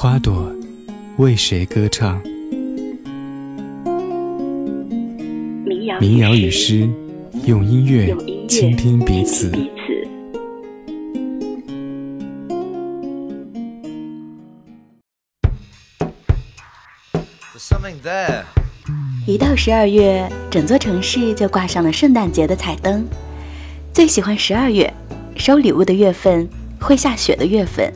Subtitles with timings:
[0.00, 0.48] 花朵
[1.16, 2.22] 为谁歌唱？
[6.00, 6.88] 民谣与诗，
[7.44, 8.16] 用音乐
[8.46, 9.50] 倾听彼此。
[19.26, 23.04] 一到十二月，整座城市就挂上了圣诞节的彩灯。
[23.92, 24.94] 最喜欢十二月，
[25.34, 26.48] 收礼物的月份，
[26.80, 27.92] 会下雪的月份，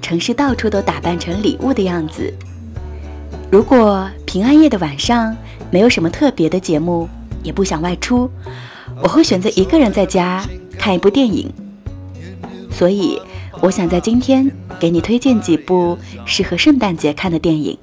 [0.00, 2.32] 城市到处都打扮成礼物的样子。
[3.50, 5.36] 如果平安夜的晚上
[5.70, 7.08] 没有什么特别的节目，
[7.42, 8.30] 也不想外出，
[9.02, 10.44] 我会选择一个人在家
[10.78, 11.50] 看一部电影。
[12.70, 13.20] 所以，
[13.60, 17.76] 我想在今天给你推荐几部适合圣诞节看的电影。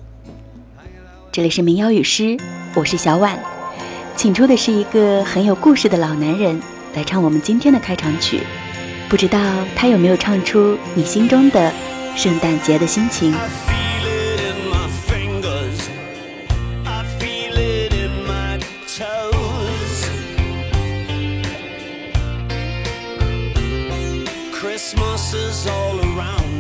[1.32, 2.38] 这里是民谣与诗，
[2.76, 3.38] 我是小婉，
[4.16, 6.62] 请出的是一个很有故事的老男人
[6.94, 8.40] 来唱我们今天的开场曲，
[9.10, 9.40] 不知道
[9.76, 11.74] 他有没有唱出你心中的
[12.16, 13.34] 圣诞节的心情。
[13.34, 13.38] 给
[26.04, 26.55] 你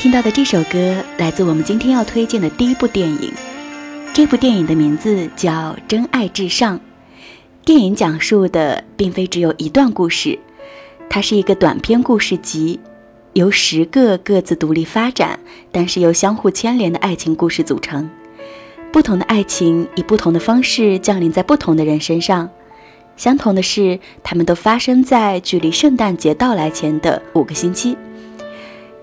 [0.00, 3.30] 听到的这首歌来自我们今天要推荐的第一部电影，
[4.14, 5.52] 这部电影的名字叫
[5.86, 6.78] 《真爱至上》。
[7.66, 10.38] 电影讲述的并非只有一段故事，
[11.10, 12.80] 它是一个短篇故事集，
[13.34, 15.38] 由十个各自独立发展，
[15.70, 18.08] 但是又相互牵连的爱情故事组成。
[18.90, 22.48] 不同的爱情以不同的方式降临在不同的人身上，
[23.18, 27.94] 相同的是，他们都发生在距离圣诞节到来前的五个星期。《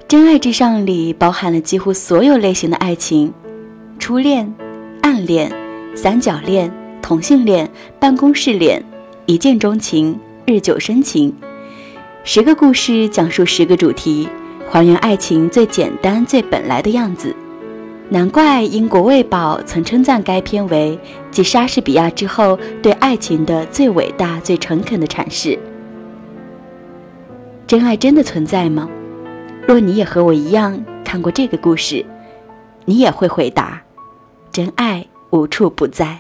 [0.08, 3.34] 真爱至上》里包含了几乎所有类型的爱情：
[4.00, 4.54] 初恋、
[5.02, 5.52] 暗恋、
[5.96, 6.72] 三角恋。
[7.02, 7.70] 同性恋、
[8.00, 8.84] 办公室恋、
[9.26, 11.34] 一见钟情、日久生情，
[12.26, 14.28] 十个故事讲述十个主题，
[14.70, 17.34] 还原爱情最简单、最本来的样子。
[18.10, 21.00] 难怪英国《卫报》曾称赞该片为
[21.32, 25.58] 继莎士比亚之后对爱情的最伟大、最诚恳的阐释。
[27.66, 28.90] 真爱真的存在吗？
[29.68, 32.06] 若你也和我一样看过这个故事，
[32.86, 33.82] 你也会回答：
[34.50, 36.18] 真爱无处不在。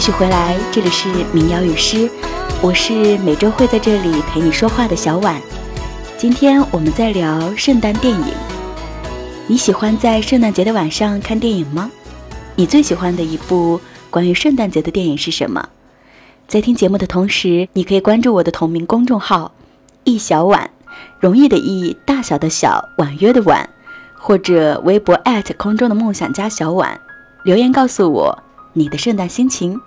[0.00, 2.10] 继续回来，这里是民谣与诗，
[2.62, 5.38] 我是每周会在这里陪你说话的小婉。
[6.16, 8.24] 今天我们在聊圣诞电影。
[9.46, 11.90] 你喜欢在圣诞节的晚上看电影吗？
[12.56, 13.78] 你最喜欢的一部
[14.08, 15.68] 关于圣诞节的电影是什么？
[16.48, 19.52] 在听节目的同时，你可以关注我的同名公众号
[20.04, 20.70] “一小碗”，
[21.20, 23.68] 容易的易，大小的小，婉约的婉，
[24.14, 25.20] 或者微博
[25.58, 26.98] 空中的梦想家小婉，
[27.44, 28.42] 留言告诉我
[28.72, 29.78] 你的圣诞心情，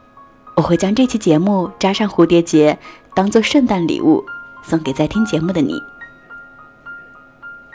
[0.56, 2.78] 我会将这期节目扎上蝴蝶结，
[3.16, 4.24] 当做圣诞礼物
[4.64, 5.82] 送给在听节目的你。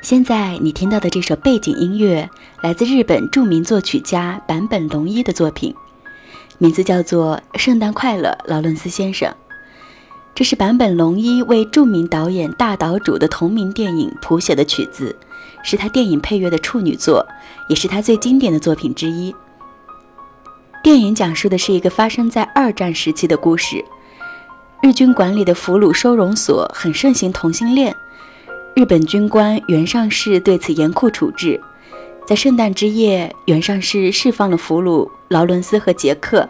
[0.00, 2.30] 现在你听到的这首背景音乐，
[2.62, 5.74] 来自日本著名作曲家坂本龙一的作品，
[6.58, 9.28] 名字叫做《圣诞快乐，劳伦斯先生》。
[10.36, 15.16] 这是坂本龙一为著名导演大岛渚的同名电影谱写的曲子，
[15.64, 17.26] 是他电影配乐的处女作，
[17.68, 19.34] 也是他最经典的作品之一。
[20.82, 23.84] 电影讲述的是一个发生在二战时期的故事，
[24.80, 27.94] 日军管理的俘虏收容所很盛行同性恋。
[28.74, 31.60] 日本军官原上士对此严酷处置，
[32.26, 36.48] 在圣诞之夜，原上士释放了俘虏劳伦斯和杰克，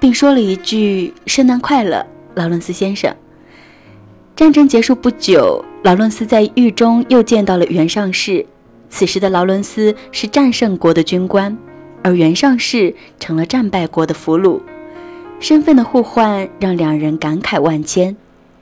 [0.00, 3.14] 并说了一句“圣诞快乐，劳伦斯先生”。
[4.34, 8.44] 战争结束不久，劳伦斯在狱中又见到了原上士。
[8.88, 11.56] 此时的劳伦斯是战胜国的军官，
[12.02, 14.60] 而袁尚士成了战败国的俘虏，
[15.38, 18.16] 身份的互换让两人感慨万千。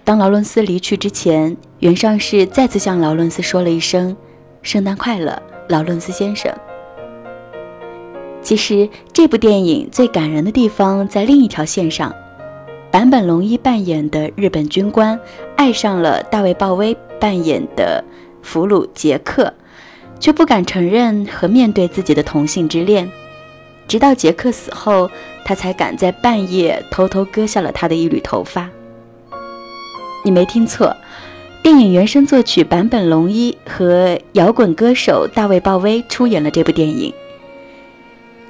[0.04, 4.16] 当劳伦斯离去之前，袁尚士再次向劳伦斯说了一声
[4.62, 6.52] ：“圣诞快乐，劳伦斯先生。”
[8.40, 12.14] 其实，这部电影最感人的地方在另一条线上。
[12.90, 15.20] 坂本龙一扮演的日本军官
[15.56, 18.02] 爱上了大卫·鲍威扮演的
[18.40, 19.52] 俘虏杰克，
[20.18, 23.06] 却不敢承认和面对自己的同性之恋。
[23.88, 25.10] 直到杰克死后，
[25.44, 28.68] 他才敢在半夜偷偷割下了他的一缕头发。
[30.24, 30.94] 你没听错，
[31.62, 37.12] 电影原声作曲坂本龙一和摇滚歌手大卫鲍威出演了这部电影。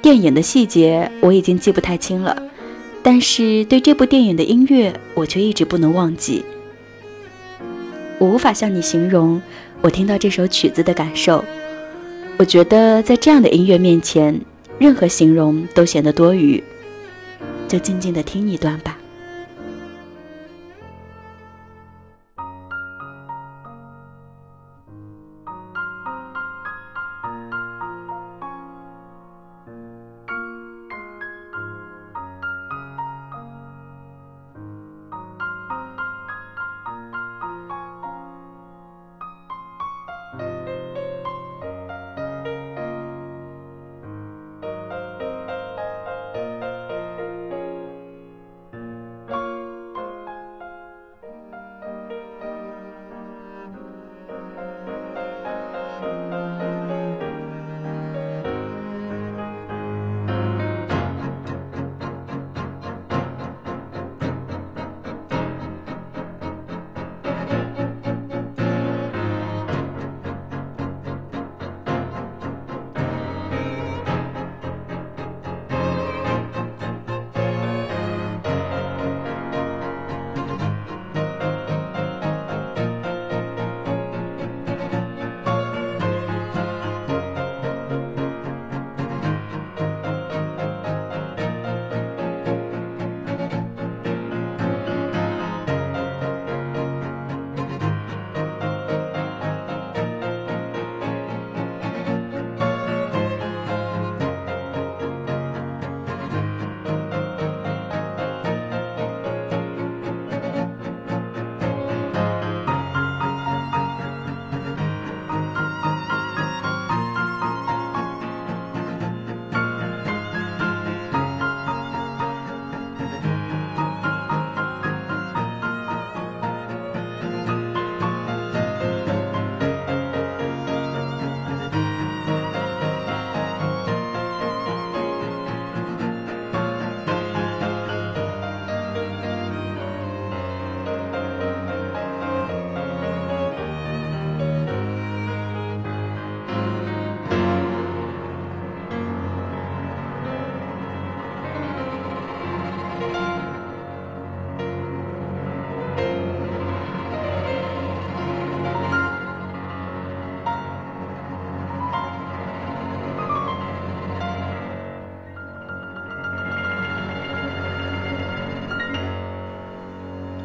[0.01, 2.41] 电影的细节我已经记不太清了，
[3.01, 6.43] 但是对这部电影的音乐我却一直不能忘记。
[8.17, 9.41] 我无法向你形容
[9.81, 11.43] 我听到这首曲子的感受。
[12.37, 14.39] 我觉得在这样的音乐面前，
[14.79, 16.63] 任何形容都显得多余。
[17.67, 18.98] 就静静的听一段吧。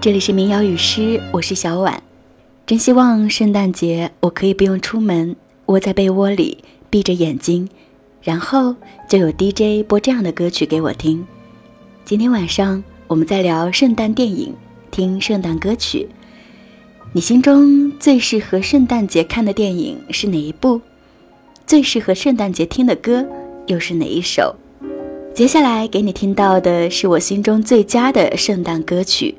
[0.04, 2.02] 这里是民谣与诗，我是小婉。
[2.66, 5.34] 真希望圣诞节我可以不用出门，
[5.64, 6.58] 窝在被窝里，
[6.90, 7.66] 闭着眼睛，
[8.22, 8.76] 然后
[9.08, 11.26] 就有 DJ 播这样的歌曲给我听。
[12.04, 14.52] 今天晚上我们在聊圣诞电影，
[14.90, 16.06] 听圣诞歌曲。
[17.14, 20.82] 你心中最适合圣诞节看的电影是哪一部？
[21.66, 23.26] 最适合圣诞节听的歌
[23.68, 24.54] 又是哪一首？
[25.32, 29.34] 接下来给你听到的是我心中最佳的圣诞歌曲。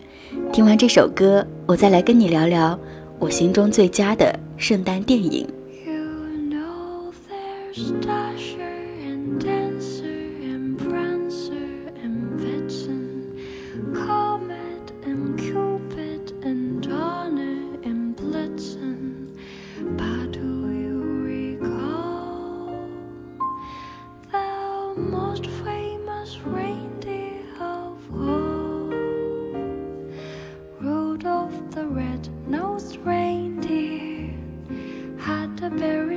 [0.56, 2.80] 听完这首歌，我再来跟你聊聊
[3.20, 5.46] 我心中最佳的圣诞电影。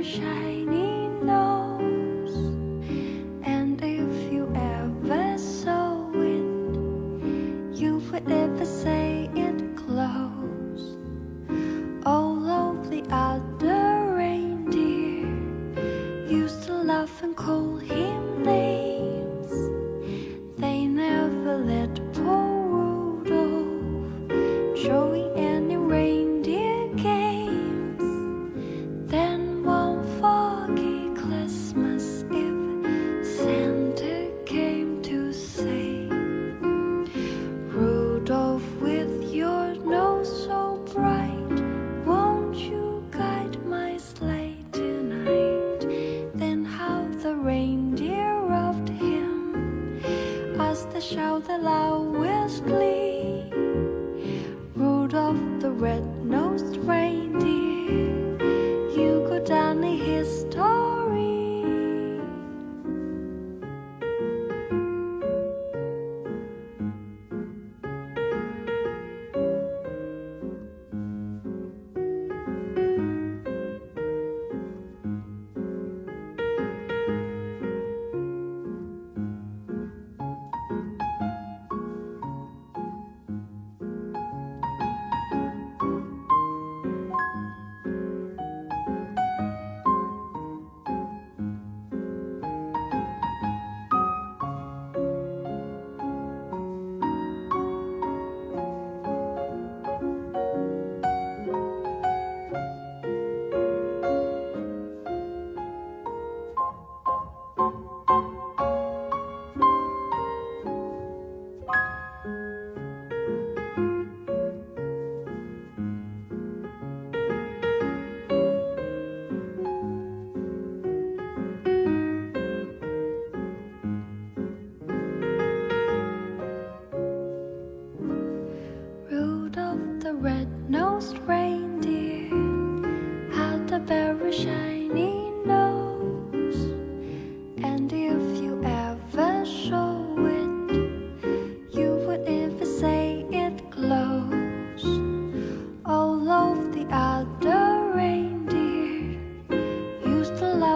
[0.09, 0.48] shine.
[51.09, 52.88] shout the loudest.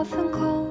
[0.04, 0.63] 分空。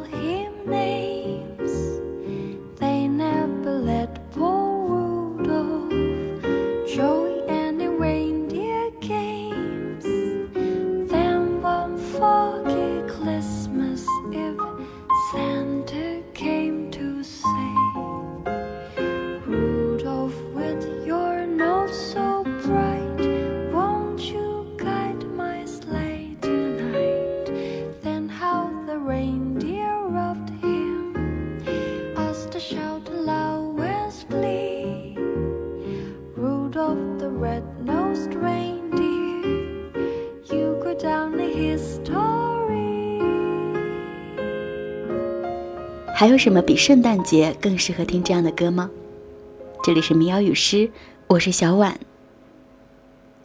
[46.15, 48.88] 还有什么比圣诞节更适合听这样的歌吗？
[49.84, 50.91] 这里是民谣与诗，
[51.26, 51.99] 我是小婉。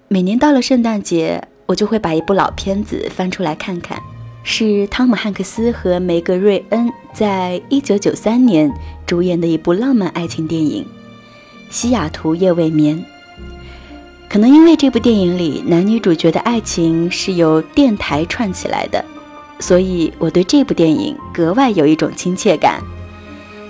[0.06, 3.98] 每年到了圣诞节，我就会把一部老片子翻出来看看，
[4.42, 8.70] 是汤姆汉克斯和梅格瑞恩在一九九三年
[9.06, 10.84] 主演的一部浪漫爱情电影
[11.70, 12.98] 《西雅图夜未眠》。
[14.28, 19.02] 可能因为这部电影里男女主角的爱情是由电台串起来的。
[19.60, 22.82] 所以我对这部电影格外有一种亲切感。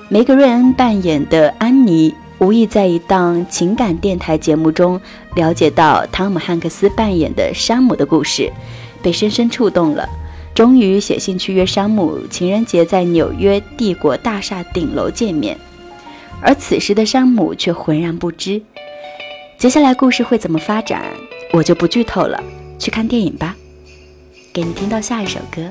[0.09, 5.01] 梅格瑞恩扮演的安妮，无意在一档情感电台节目中
[5.35, 8.51] 了解到汤姆汉克斯扮演的山姆的故事，
[9.03, 10.09] 被深深触动了。
[10.55, 15.57] 终于写信去约山姆情人节在纽约帝国大厦顶楼见面，
[16.41, 18.61] 而此时的山姆却浑然不知。
[19.57, 21.03] 接下来故事会怎么发展，
[21.53, 22.43] 我就不剧透了，
[22.79, 23.55] 去看电影吧。
[24.59, 25.71] 给你听到下一首歌。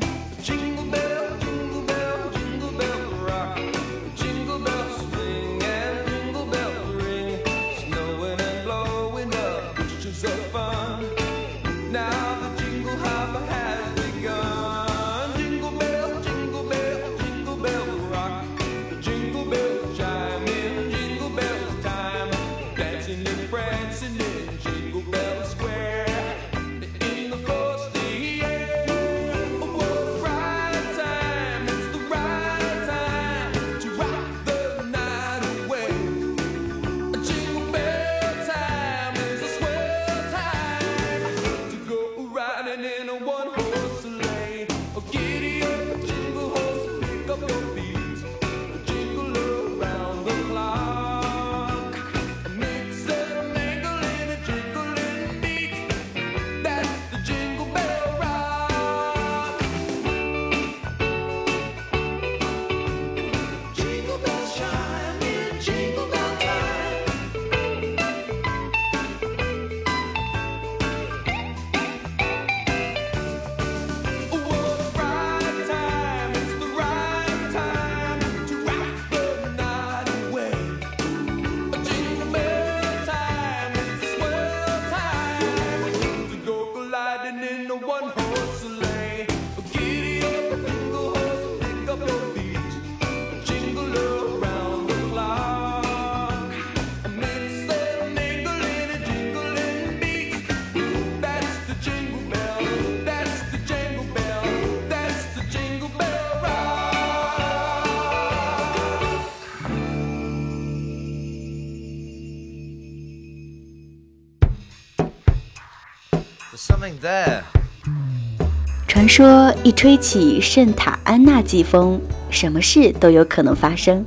[119.08, 124.06] 说一吹起圣塔安娜季风，什么事都有可能发生。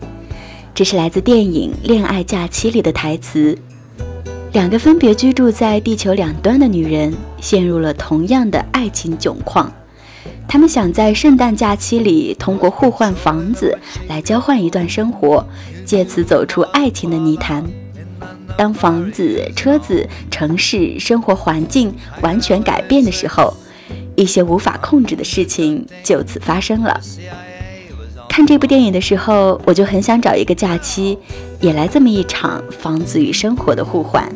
[0.75, 3.57] 这是来自电影《恋爱假期》里的台词。
[4.53, 9.73] 两个分别居住在地球两端的女人陷入了同样的爱情窘况。
[10.49, 15.47] 她们想在圣诞假期里通过互换房子来交换一段生活，
[15.85, 17.65] 借此走出爱情的泥潭。
[18.57, 23.55] 当房子、车子、城市生活环境完全改变的时候，
[24.21, 27.01] 一些无法控制的事情就此发生了。
[28.29, 31.19] 看这部电影的时候，我就很想找一个假期，
[31.59, 34.31] 也来这么一场房子与生活的互换。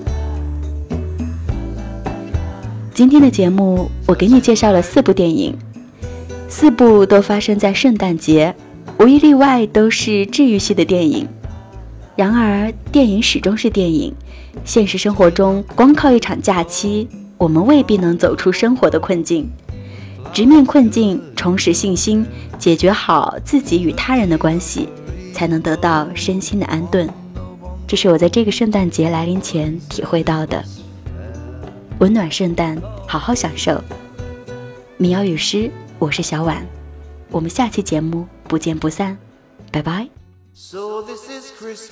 [2.95, 5.55] 今天的节目，我给你介绍了四部电影，
[6.49, 8.55] 四部都发生在圣诞节，
[8.99, 11.29] 无一例外都是治愈系的电影。
[12.17, 14.15] 然而，电影始终是电影。
[14.65, 19.51] 现实生活中，光靠一场假期，我们未必能走出生活的困境。
[20.33, 22.27] 直面困境，重拾信心，
[22.59, 24.89] 解决好自己与他人的关系，
[25.33, 27.09] 才能得到身心的安顿。
[27.87, 30.65] 这是我在这个圣诞节来临前体会到的。
[32.01, 33.81] 温暖圣诞，好好享受。
[34.97, 36.67] 民谣与诗，我是小婉。
[37.31, 39.17] 我们下期节目不见不散，
[39.71, 40.09] 拜拜。
[40.55, 41.91] So this is Christmas.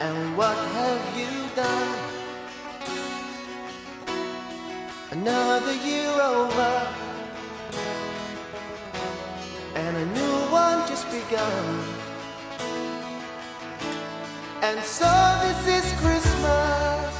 [0.00, 1.95] And what have you done?
[5.18, 6.72] Another year over.
[9.74, 11.64] And a new one just begun.
[14.60, 15.10] And so
[15.44, 17.12] this is Christmas.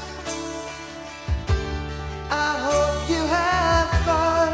[2.29, 4.51] I hope you have fun.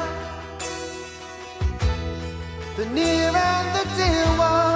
[2.77, 4.72] The near And the dear Christmas.